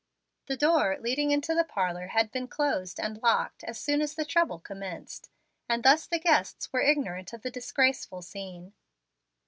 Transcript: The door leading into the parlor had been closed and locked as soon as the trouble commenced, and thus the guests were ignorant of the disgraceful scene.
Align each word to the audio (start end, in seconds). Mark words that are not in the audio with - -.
The 0.47 0.57
door 0.57 0.97
leading 0.99 1.29
into 1.29 1.53
the 1.53 1.63
parlor 1.63 2.07
had 2.07 2.31
been 2.31 2.47
closed 2.47 2.99
and 2.99 3.21
locked 3.21 3.63
as 3.65 3.79
soon 3.79 4.01
as 4.01 4.15
the 4.15 4.25
trouble 4.25 4.57
commenced, 4.57 5.29
and 5.69 5.83
thus 5.83 6.07
the 6.07 6.17
guests 6.17 6.73
were 6.73 6.81
ignorant 6.81 7.33
of 7.33 7.43
the 7.43 7.51
disgraceful 7.51 8.23
scene. 8.23 8.73